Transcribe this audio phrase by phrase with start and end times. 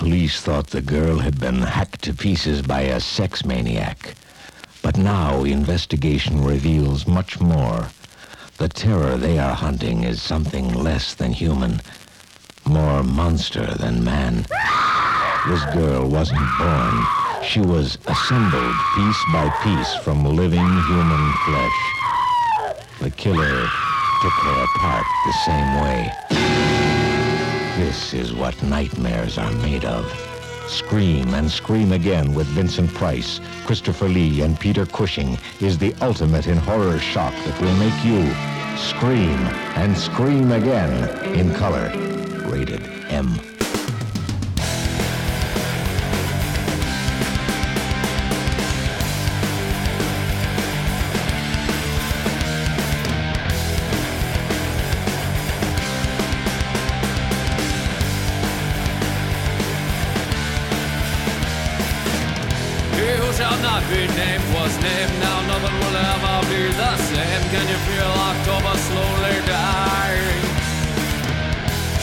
[0.00, 4.14] Police thought the girl had been hacked to pieces by a sex maniac.
[4.80, 7.86] But now investigation reveals much more.
[8.56, 11.82] The terror they are hunting is something less than human,
[12.64, 14.46] more monster than man.
[15.46, 16.94] This girl wasn't born.
[17.44, 21.80] She was assembled piece by piece from living human flesh.
[23.02, 23.68] The killer
[24.22, 26.49] took her apart the same way.
[27.76, 30.04] This is what nightmares are made of.
[30.68, 36.46] Scream and Scream Again with Vincent Price, Christopher Lee, and Peter Cushing is the ultimate
[36.46, 38.22] in horror shock that will make you
[38.76, 39.38] scream
[39.76, 41.90] and scream again in color.
[42.50, 43.49] Rated M.
[64.82, 65.14] named.
[65.20, 67.42] Now nothing will ever be the same.
[67.52, 70.44] Can you feel October slowly dying?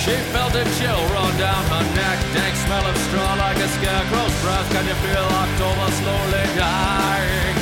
[0.01, 2.19] She felt a chill run down her neck.
[2.33, 4.67] Dank smell of straw like a scarecrow's breath.
[4.71, 7.57] Can you feel October slowly dying?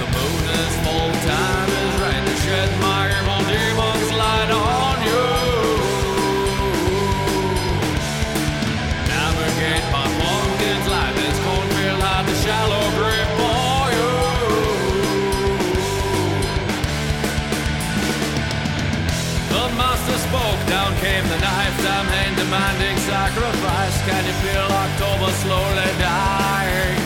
[0.00, 1.57] The moon is full, time
[22.48, 23.96] demanding sacrifice.
[24.08, 26.96] Can you feel October slowly dying?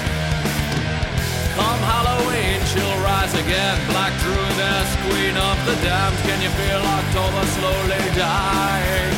[1.58, 3.74] Come Halloween, she'll rise again.
[3.90, 6.14] Black Druidess, queen of the damned.
[6.30, 9.14] Can you feel October slowly dying?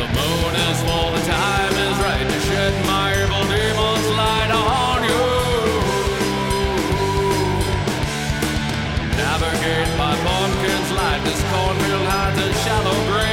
[0.00, 5.00] The moon is full, the time is right to shed my evil demons light on
[5.04, 5.26] you.
[9.20, 13.29] Navigate my pumpkins light, this cornfield has a shallow grave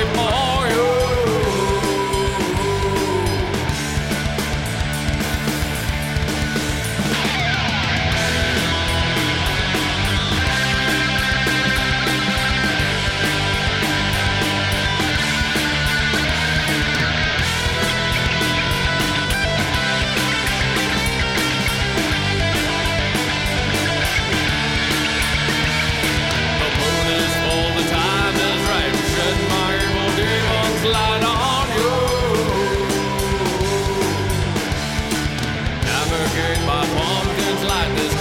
[36.38, 38.17] Navigate my pumpkins light, this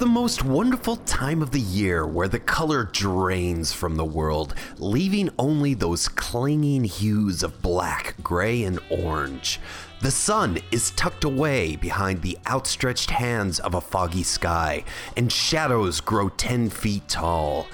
[0.00, 5.28] the most wonderful time of the year where the color drains from the world, leaving
[5.38, 9.60] only those clinging hues of black, gray, and orange.
[10.00, 14.84] The sun is tucked away behind the outstretched hands of a foggy sky,
[15.18, 17.66] and shadows grow 10 feet tall.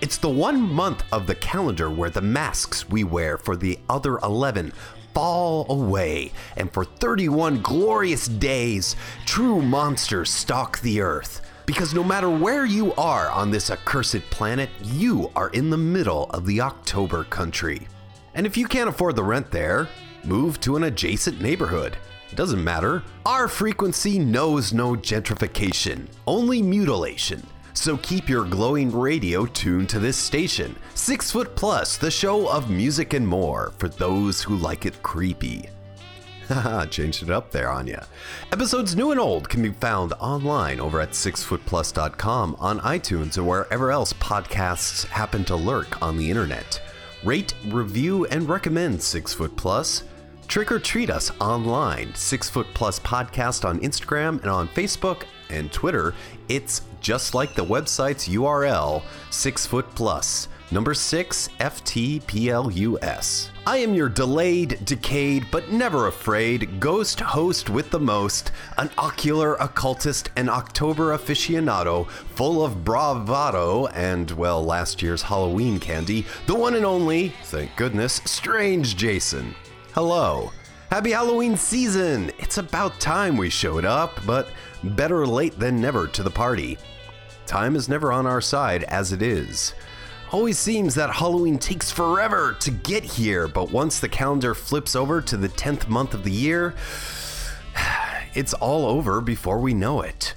[0.00, 4.18] It's the one month of the calendar where the masks we wear for the other
[4.18, 4.72] 11
[5.14, 8.94] fall away, and for 31 glorious days,
[9.26, 11.41] true monsters stalk the earth.
[11.64, 16.24] Because no matter where you are on this accursed planet, you are in the middle
[16.30, 17.86] of the October country.
[18.34, 19.88] And if you can't afford the rent there,
[20.24, 21.96] move to an adjacent neighborhood.
[22.30, 23.02] It doesn't matter.
[23.26, 27.46] Our frequency knows no gentrification, only mutilation.
[27.74, 30.76] So keep your glowing radio tuned to this station.
[30.94, 35.68] Six Foot Plus, the show of music and more for those who like it creepy.
[36.90, 38.00] Changed it up there on ya.
[38.50, 43.90] Episodes new and old can be found online over at sixfootplus.com, on iTunes, or wherever
[43.90, 46.80] else podcasts happen to lurk on the internet.
[47.24, 50.04] Rate, review, and recommend Six Foot Plus.
[50.48, 55.72] Trick or treat us online, Six Foot Plus Podcast on Instagram and on Facebook and
[55.72, 56.14] Twitter.
[56.48, 60.48] It's just like the website's URL, Six Foot Plus.
[60.72, 63.50] Number 6 FTPLUS.
[63.66, 69.56] I am your delayed, decayed, but never afraid ghost host with the most, an ocular
[69.56, 76.74] occultist and October aficionado, full of bravado and, well, last year's Halloween candy, the one
[76.74, 79.54] and only, thank goodness, Strange Jason.
[79.92, 80.52] Hello.
[80.90, 82.32] Happy Halloween season!
[82.38, 84.48] It's about time we showed up, but
[84.82, 86.78] better late than never to the party.
[87.44, 89.74] Time is never on our side as it is.
[90.32, 95.20] Always seems that Halloween takes forever to get here, but once the calendar flips over
[95.20, 96.72] to the 10th month of the year,
[98.34, 100.32] it's all over before we know it.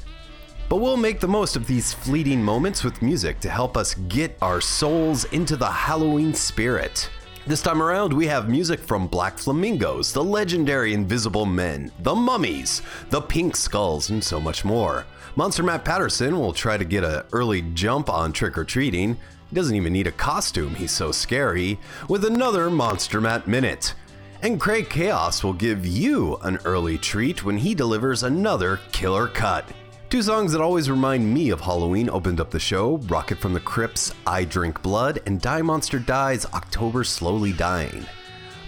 [0.68, 4.38] But we'll make the most of these fleeting moments with music to help us get
[4.42, 7.10] our souls into the Halloween spirit.
[7.48, 12.82] This time around, we have music from Black Flamingos, the legendary Invisible Men, the Mummies,
[13.12, 15.06] the Pink Skulls, and so much more.
[15.38, 19.18] Monster Matt Patterson will try to get an early jump on trick or treating.
[19.50, 23.94] He doesn't even need a costume, he's so scary, with another Monster Matt Minute.
[24.42, 29.66] And Craig Chaos will give you an early treat when he delivers another killer cut.
[30.10, 33.60] Two songs that always remind me of Halloween opened up the show Rocket from the
[33.60, 38.06] Crypt's, I Drink Blood, and Die Monster Dies, October Slowly Dying.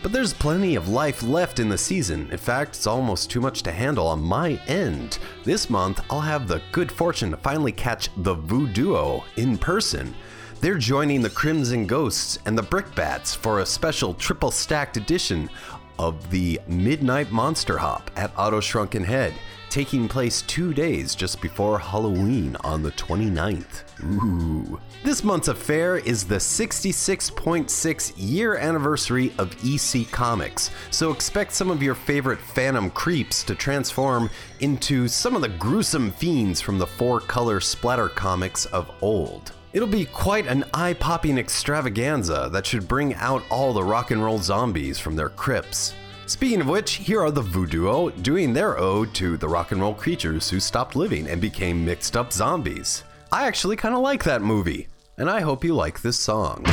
[0.04, 2.30] But there's plenty of life left in the season.
[2.32, 5.20] In fact, it's almost too much to handle on my end.
[5.44, 10.16] This month, I'll have the good fortune to finally catch the Voodoo in person.
[10.60, 15.52] They're joining the Crimson Ghosts and the Brickbats for a special triple stacked edition
[16.00, 19.34] of the Midnight Monster Hop at Otto's Shrunken Head.
[19.70, 23.84] taking place two days just before Halloween on the 29th.
[24.02, 24.80] Ooh.
[25.04, 31.84] This month's affair is the 66.6 year anniversary of EC Comics, so expect some of
[31.84, 34.30] your favorite Phantom creeps to transform
[34.62, 39.52] into some of the gruesome fiends from the four color splatter comics of old.
[39.74, 44.24] It'll be quite an eye popping extravaganza that should bring out all the rock and
[44.24, 45.94] roll zombies from their crypts.
[46.26, 49.94] Speaking of which, here are the Voodoo doing their ode to the rock and roll
[49.94, 53.04] creatures who stopped living and became mixed up zombies.
[53.32, 56.66] I actually kind of like that movie, and I hope you like this song.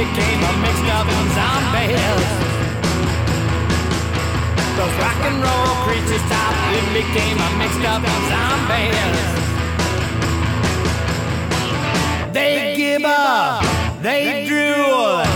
[0.00, 2.24] Became a mixed up zombies.
[4.76, 8.02] Those rock and roll creatures stopped and became a mixed up
[8.32, 9.28] zombies.
[12.32, 13.62] They give up,
[14.00, 15.29] they drool,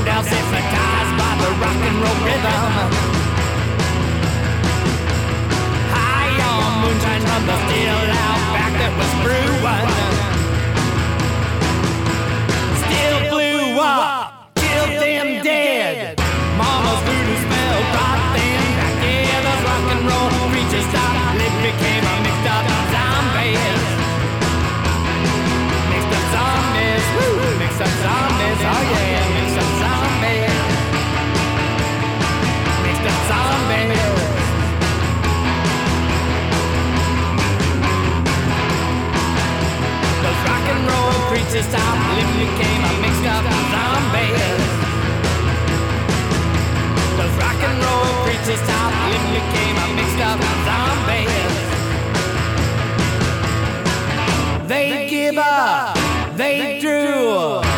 [0.00, 2.62] the roadhouse, hypnotized by the rock and roll rhythm.
[5.92, 9.88] High on moonshine from the still out back that was brewing.
[12.84, 15.79] Still blew up, killed them dead.
[41.50, 44.70] Roll creatures stopped, living became a mixed up zombies.
[47.16, 51.54] Those rock and roll creatures stopped, living became a mixed up zombies.
[54.68, 55.96] They give up,
[56.36, 57.60] they drool.
[57.60, 57.69] Might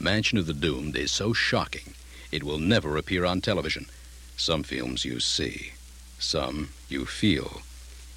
[0.00, 1.95] Mansion of the Doomed is so shocking,
[2.31, 3.87] it will never appear on television.
[4.37, 5.73] Some films you see,
[6.19, 7.62] some you feel.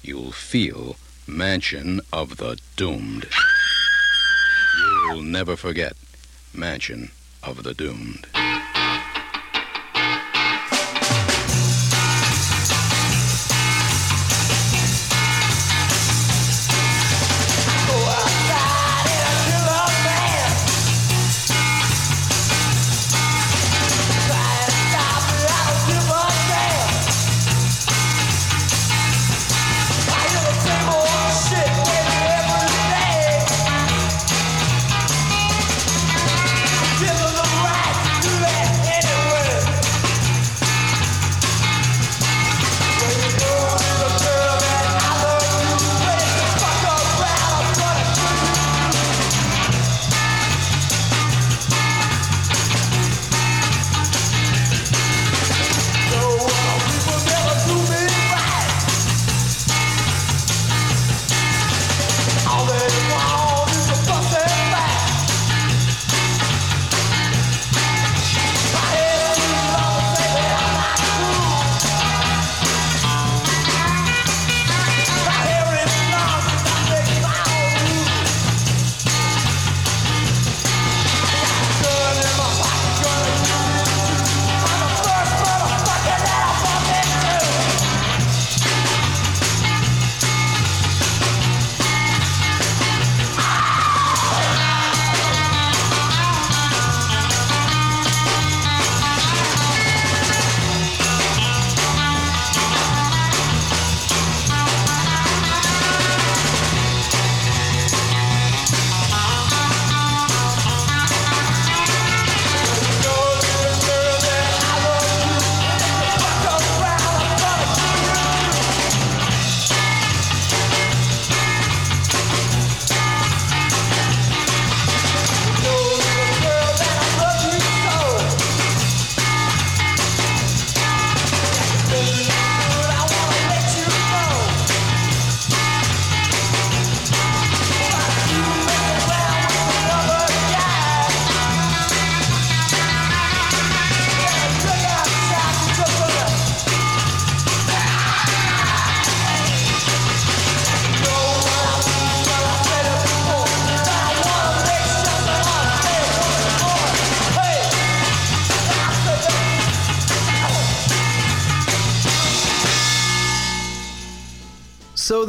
[0.02, 0.96] You'll feel
[1.26, 3.26] Mansion of the Doomed.
[4.76, 5.94] You'll never forget
[6.54, 7.10] Mansion
[7.42, 8.26] of the Doomed.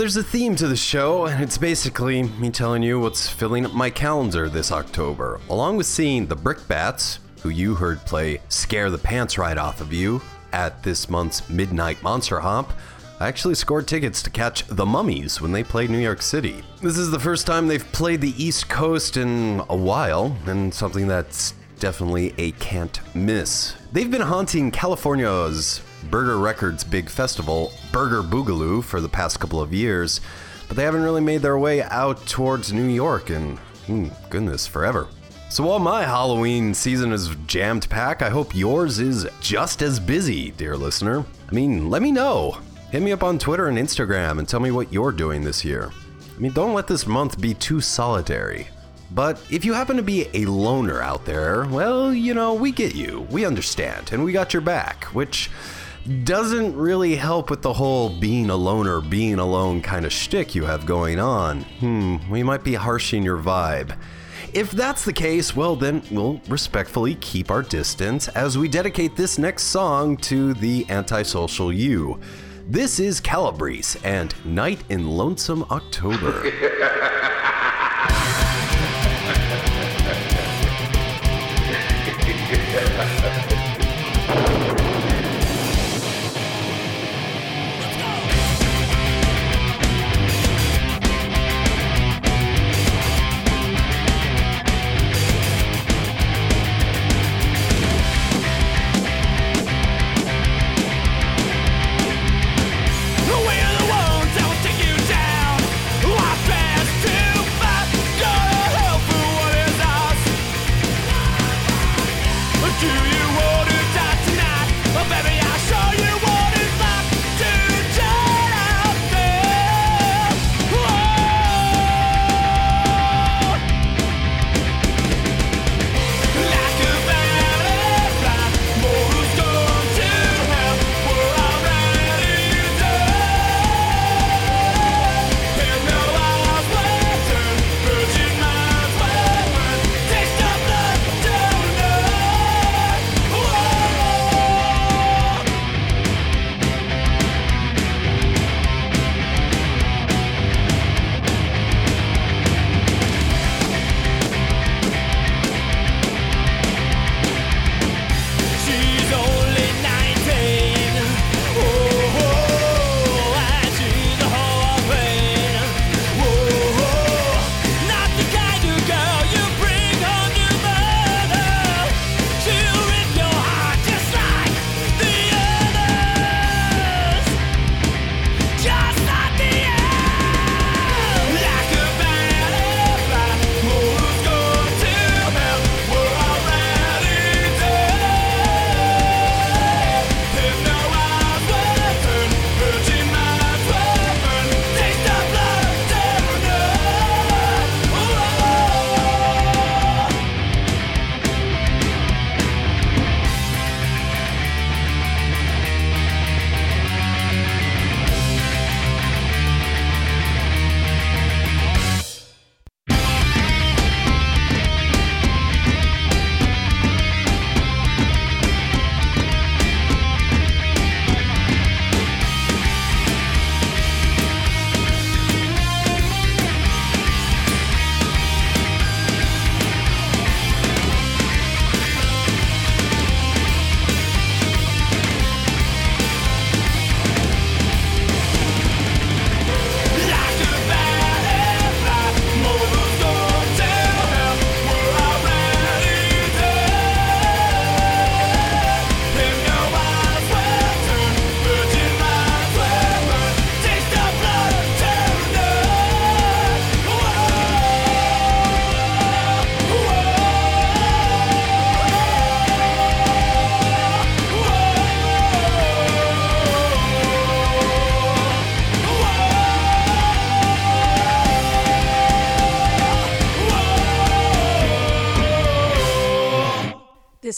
[0.03, 3.71] There's a theme to the show, and it's basically me telling you what's filling up
[3.71, 8.97] my calendar this October, along with seeing the Brickbats, who you heard play Scare the
[8.97, 12.73] Pants Right Off of You at this month's Midnight Monster Hop.
[13.21, 16.65] I actually scored tickets to catch the Mummies when they played New York City.
[16.81, 21.07] This is the first time they've played the East Coast in a while, and something
[21.07, 23.75] that's definitely a can't miss.
[23.93, 29.73] They've been haunting California's Burger Records big festival, Burger Boogaloo, for the past couple of
[29.73, 30.21] years,
[30.67, 35.07] but they haven't really made their way out towards New York in, hmm, goodness, forever.
[35.49, 40.51] So while my Halloween season is jammed packed, I hope yours is just as busy,
[40.51, 41.25] dear listener.
[41.47, 42.57] I mean, let me know.
[42.91, 45.91] Hit me up on Twitter and Instagram and tell me what you're doing this year.
[46.35, 48.67] I mean, don't let this month be too solitary.
[49.11, 52.95] But if you happen to be a loner out there, well, you know, we get
[52.95, 53.27] you.
[53.29, 55.51] We understand, and we got your back, which
[56.23, 60.65] doesn't really help with the whole being a loner, being alone kind of shtick you
[60.65, 61.61] have going on.
[61.79, 63.97] Hmm, we might be harshing your vibe.
[64.53, 69.37] If that's the case, well, then we'll respectfully keep our distance as we dedicate this
[69.37, 72.19] next song to the antisocial you.
[72.67, 76.51] This is Calabrese and Night in Lonesome October.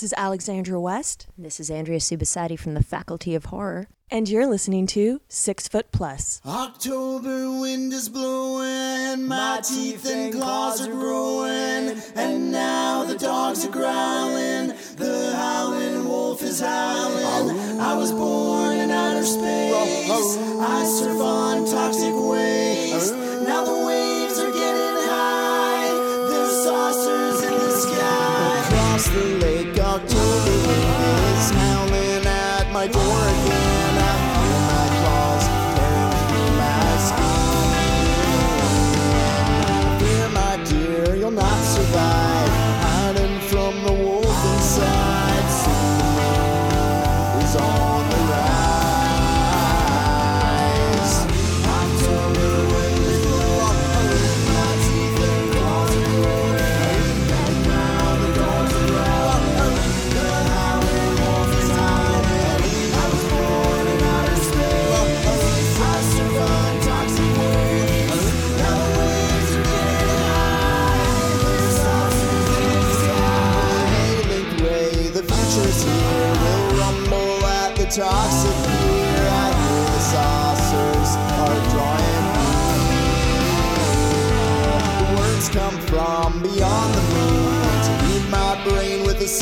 [0.06, 1.26] is Alexandra West.
[1.36, 3.88] This is Andrea Subissati from the Faculty of Horror.
[4.12, 6.42] And you're listening to Six Foot Plus.
[6.46, 13.72] October wind is blowing, my teeth and claws are growing, and now the dogs are
[13.72, 17.80] growling, the howling wolf is howling.
[17.80, 23.12] I was born in outer space, I surf on toxic waves.
[23.12, 25.88] Now the waves are getting high,
[26.30, 28.62] there's saucers in the sky.
[28.68, 29.45] Across the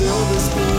[0.03, 0.72] silver spoon.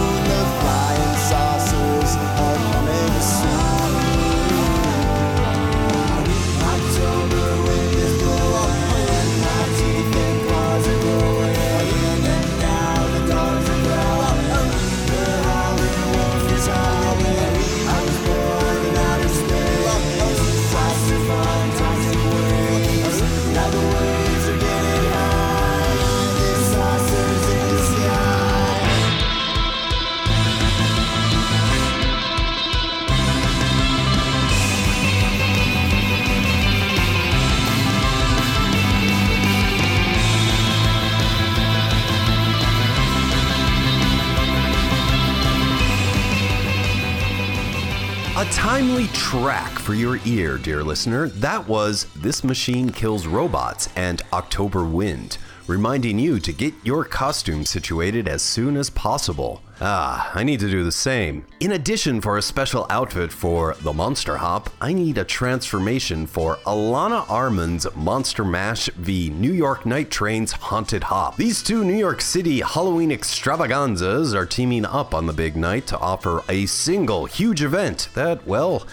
[49.41, 51.27] Track for your ear, dear listener.
[51.27, 57.67] That was This Machine Kills Robots and October Wind, reminding you to get your costume
[57.67, 59.61] situated as soon as possible.
[59.81, 61.45] Ah, I need to do the same.
[61.59, 66.59] In addition, for a special outfit for the Monster Hop, I need a transformation for
[66.59, 71.37] Alana Armand's Monster Mash v New York Night Train's Haunted Hop.
[71.37, 75.99] These two New York City Halloween extravaganzas are teaming up on the big night to
[75.99, 78.87] offer a single huge event that, well,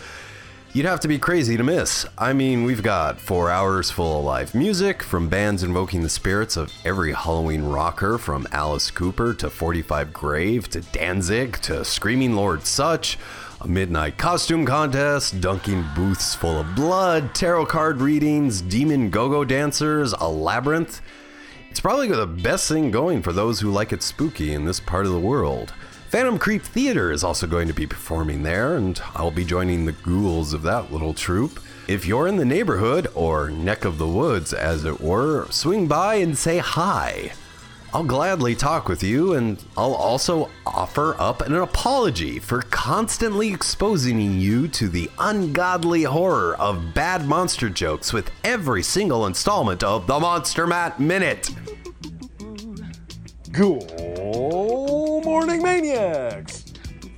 [0.73, 2.05] You'd have to be crazy to miss.
[2.17, 6.55] I mean, we've got four hours full of live music from bands invoking the spirits
[6.55, 12.65] of every Halloween rocker from Alice Cooper to 45 Grave to Danzig to Screaming Lord
[12.65, 13.19] Sutch,
[13.59, 19.43] a midnight costume contest, dunking booths full of blood, tarot card readings, demon go go
[19.43, 21.01] dancers, a labyrinth.
[21.69, 25.05] It's probably the best thing going for those who like it spooky in this part
[25.05, 25.73] of the world.
[26.11, 29.93] Phantom Creep Theater is also going to be performing there, and I'll be joining the
[29.93, 31.61] ghouls of that little troupe.
[31.87, 36.15] If you're in the neighborhood, or neck of the woods as it were, swing by
[36.15, 37.31] and say hi.
[37.93, 44.19] I'll gladly talk with you, and I'll also offer up an apology for constantly exposing
[44.37, 50.19] you to the ungodly horror of bad monster jokes with every single installment of the
[50.19, 51.51] Monster Matt Minute.
[53.53, 53.89] Good
[55.31, 56.65] morning, maniacs!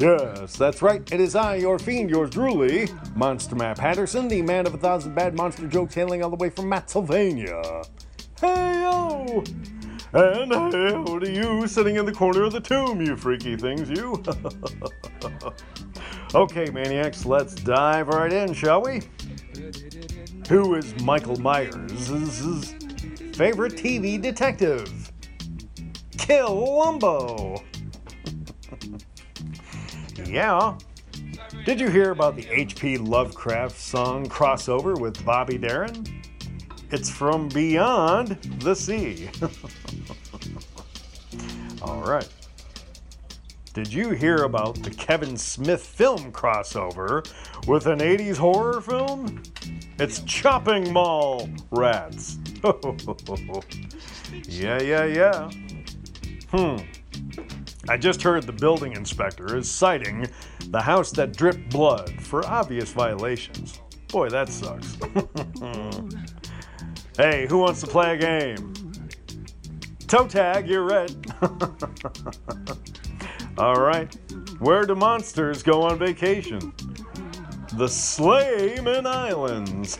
[0.00, 1.12] yes, that's right.
[1.12, 5.14] It is I, your fiend, yours truly, Monster Matt Patterson, the man of a thousand
[5.14, 7.62] bad monster jokes, hailing all the way from Matsylvania.
[8.40, 9.44] Hey yo!
[10.12, 14.20] And hail are you sitting in the corner of the tomb, you freaky things, you.
[16.34, 19.02] okay, maniacs, let's dive right in, shall we?
[20.48, 22.74] Who is Michael Myers'
[23.38, 25.12] favorite TV detective?
[26.18, 27.62] Columbo.
[30.26, 30.76] yeah.
[31.64, 32.98] Did you hear about the H.P.
[32.98, 36.04] Lovecraft song crossover with Bobby Darin?
[36.90, 39.30] It's from Beyond the Sea.
[41.82, 42.28] All right.
[43.72, 47.24] Did you hear about the Kevin Smith film crossover
[47.68, 49.44] with an 80s horror film?
[50.00, 52.38] It's Chopping Mall Rats.
[54.48, 55.50] yeah, yeah, yeah.
[56.50, 56.76] Hmm.
[57.88, 60.26] I just heard the building inspector is citing
[60.66, 63.80] the house that dripped blood for obvious violations.
[64.08, 64.96] Boy, that sucks.
[67.16, 68.74] hey, who wants to play a game?
[70.08, 71.14] toe tag, you're red.
[73.58, 74.12] All right.
[74.58, 76.72] Where do monsters go on vacation?
[77.74, 79.98] The Slayman Islands.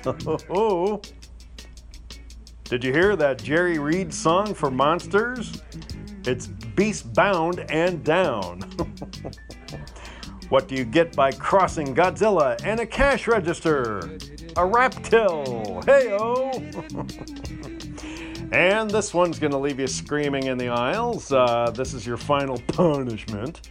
[2.68, 2.70] Oh.
[2.70, 5.62] Did you hear that Jerry Reed song for monsters?
[6.24, 8.60] It's Beast Bound and Down.
[10.50, 13.98] what do you get by crossing Godzilla and a cash register?
[13.98, 15.82] A raptil.
[15.84, 16.52] Heyo.
[18.52, 21.32] and this one's to leave you screaming in the aisles.
[21.32, 23.70] Uh, this is your final punishment.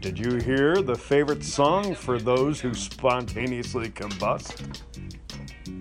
[0.00, 4.82] Did you hear the favorite song for those who spontaneously combust?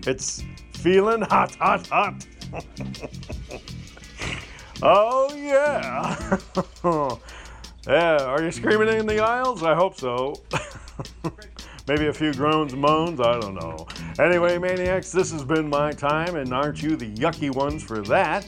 [0.07, 2.25] It's feeling hot, hot, hot.
[4.81, 6.37] oh, yeah.
[7.87, 9.63] yeah, are you screaming in the aisles?
[9.63, 10.35] I hope so.
[11.87, 13.85] Maybe a few groans, moans, I don't know.
[14.17, 18.47] Anyway, Maniacs, this has been my time, and aren't you the yucky ones for that?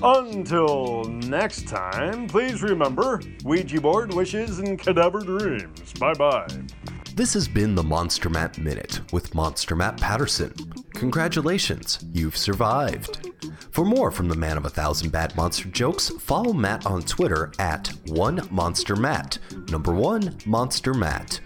[0.00, 5.94] Until next time, please remember Ouija board wishes and cadaver dreams.
[5.94, 6.46] Bye bye.
[7.16, 10.54] This has been the Monster Matt Minute with Monster Matt Patterson.
[10.94, 13.25] Congratulations, you've survived.
[13.76, 17.52] For more from the man of a thousand bad monster jokes, follow Matt on Twitter
[17.58, 19.36] at one monster matt.
[19.68, 21.40] Number one monster matt.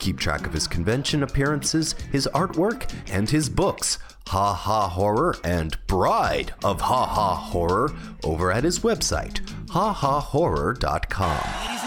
[0.00, 3.98] Keep track of his convention appearances, his artwork, and his books.
[4.26, 11.77] Ha Ha Horror and Bride of Ha Ha Horror over at his website, hahahorror.com.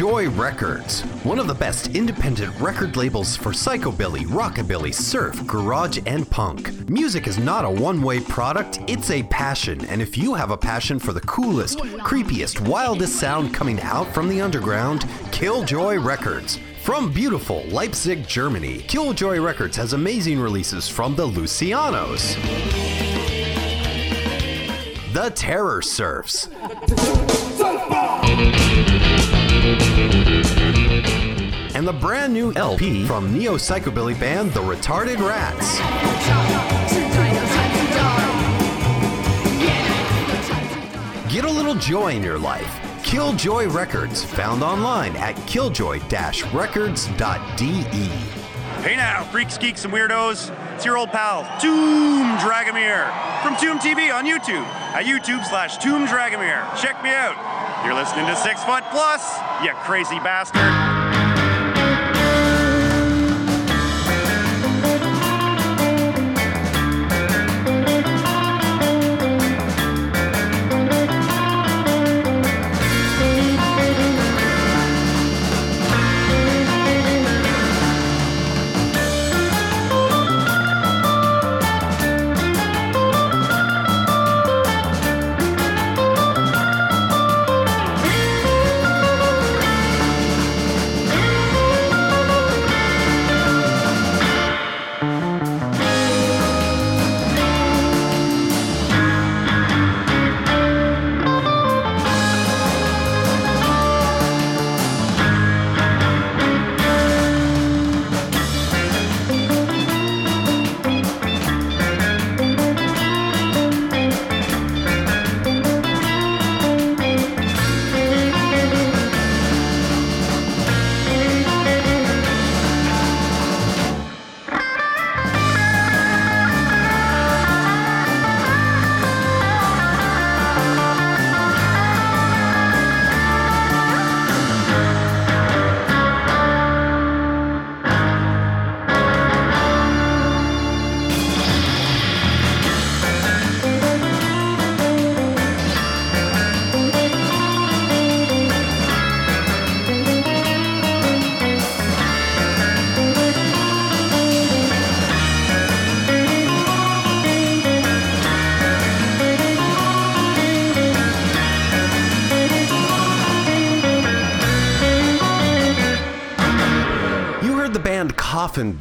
[0.00, 6.28] Killjoy Records, one of the best independent record labels for psychobilly, rockabilly, surf, garage, and
[6.30, 6.88] punk.
[6.88, 10.56] Music is not a one way product, it's a passion, and if you have a
[10.56, 16.58] passion for the coolest, creepiest, wildest sound coming out from the underground, Killjoy Records.
[16.82, 22.36] From beautiful Leipzig, Germany, Killjoy Records has amazing releases from the Lucianos,
[25.12, 26.48] The Terror Surfs,
[31.80, 35.78] and the brand new LP from neo psychobilly band The Retarded Rats.
[41.32, 42.78] Get a little joy in your life.
[43.02, 48.04] Killjoy Records, found online at killjoy-records.de.
[48.82, 50.54] Hey now, freaks, geeks, and weirdos.
[50.74, 53.10] It's your old pal, Tomb Dragomir,
[53.42, 56.62] from Tomb TV on YouTube, at YouTube slash Tomb Dragomir.
[56.80, 57.49] Check me out.
[57.84, 60.89] You're listening to Six Foot Plus, you crazy bastard.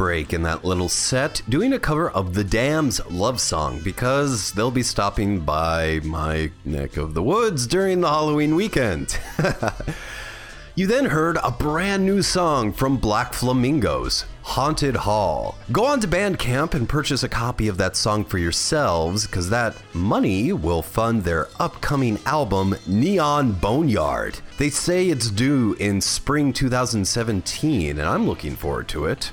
[0.10, 4.72] Break in that little set doing a cover of The Damned's love song because they'll
[4.72, 9.20] be stopping by my neck of the woods during the Halloween weekend.
[10.76, 15.56] you then heard a brand new song from Black Flamingos, Haunted Hall.
[15.72, 19.76] Go on to Bandcamp and purchase a copy of that song for yourselves because that
[19.94, 24.40] money will fund their upcoming album, Neon Boneyard.
[24.58, 29.32] They say it's due in spring 2017, and I'm looking forward to it.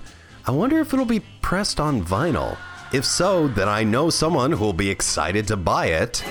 [0.48, 2.56] I wonder if it'll be pressed on vinyl.
[2.92, 6.22] If so, then I know someone who'll be excited to buy it.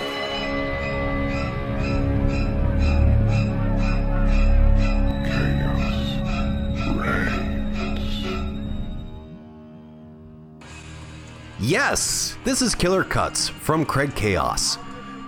[11.59, 14.77] Yes, this is Killer Cuts from Craig Chaos.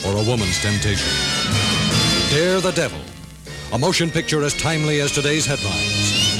[0.05, 1.11] or a woman's temptation?
[2.29, 2.99] Dare the devil.
[3.73, 5.96] A motion picture as timely as today's headlines.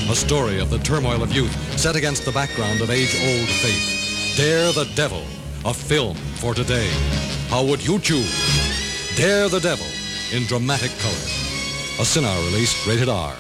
[0.09, 4.37] A story of the turmoil of youth set against the background of age-old faith.
[4.37, 5.21] Dare the devil.
[5.65, 6.87] A film for today.
[7.49, 8.33] How would you choose?
[9.17, 9.85] Dare the devil
[10.31, 11.27] in dramatic color.
[11.99, 13.35] A Cinar release, rated R.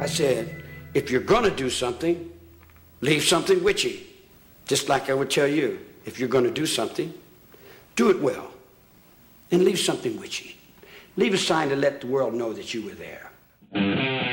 [0.00, 0.62] I said,
[0.94, 2.30] if you're going to do something,
[3.00, 3.98] leave something with you.
[4.66, 7.12] Just like I would tell you, if you're going to do something,
[7.96, 8.52] do it well
[9.50, 10.52] and leave something with you.
[11.16, 14.27] Leave a sign to let the world know that you were there.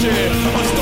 [0.00, 0.77] Georgie.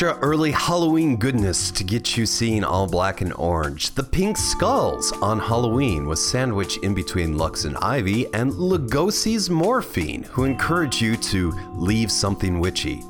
[0.00, 3.90] Extra early Halloween goodness to get you seeing all black and orange.
[3.96, 10.22] The Pink Skulls on Halloween was sandwiched in between Lux and Ivy and Lugosi's Morphine,
[10.22, 13.02] who encourage you to leave something witchy.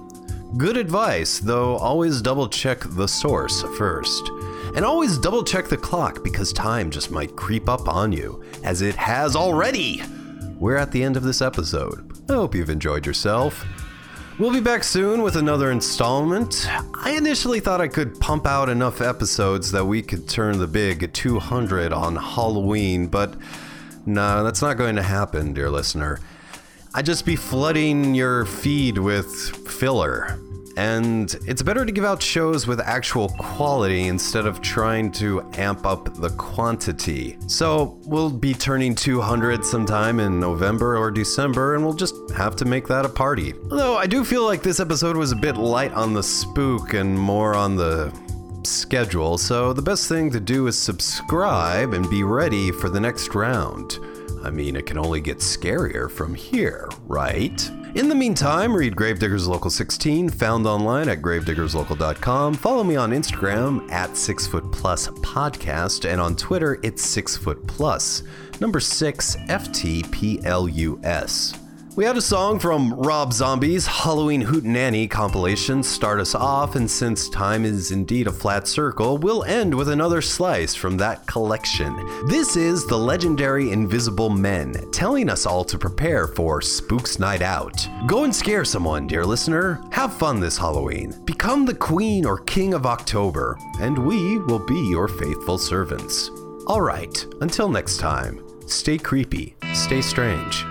[0.56, 4.30] Good advice, though always double check the source first.
[4.74, 8.80] And always double check the clock because time just might creep up on you, as
[8.80, 10.00] it has already.
[10.58, 12.10] We're at the end of this episode.
[12.30, 13.62] I hope you've enjoyed yourself.
[14.38, 16.68] We'll be back soon with another installment.
[16.94, 21.12] I initially thought I could pump out enough episodes that we could turn the big
[21.12, 23.34] 200 on Halloween, but
[24.06, 26.20] no, that's not going to happen, dear listener.
[26.94, 29.28] I'd just be flooding your feed with
[29.68, 30.38] filler.
[30.76, 35.84] And it's better to give out shows with actual quality instead of trying to amp
[35.84, 37.36] up the quantity.
[37.46, 42.64] So we'll be turning 200 sometime in November or December, and we'll just have to
[42.64, 43.54] make that a party.
[43.70, 47.18] Although I do feel like this episode was a bit light on the spook and
[47.18, 48.12] more on the
[48.64, 53.34] schedule, so the best thing to do is subscribe and be ready for the next
[53.34, 53.98] round.
[54.44, 57.70] I mean, it can only get scarier from here, right?
[57.94, 62.54] In the meantime, read Gravediggers Local 16, found online at gravediggerslocal.com.
[62.54, 67.66] Follow me on Instagram at 6 foot plus podcast, and on Twitter, it's 6 foot
[67.66, 68.22] plus.
[68.60, 70.48] Number 6 FTPLUS.
[71.98, 77.28] We had a song from Rob Zombie's Halloween Hootenanny compilation start us off, and since
[77.28, 81.92] time is indeed a flat circle, we'll end with another slice from that collection.
[82.28, 87.88] This is the legendary Invisible Men, telling us all to prepare for Spooks Night Out.
[88.06, 89.82] Go and scare someone, dear listener.
[89.90, 91.20] Have fun this Halloween.
[91.24, 96.30] Become the queen or king of October, and we will be your faithful servants.
[96.68, 100.64] All right, until next time, stay creepy, stay strange.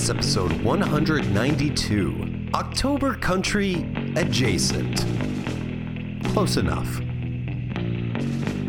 [0.00, 3.74] Plus, episode 192 October Country
[4.16, 5.04] Adjacent.
[6.32, 7.00] Close enough.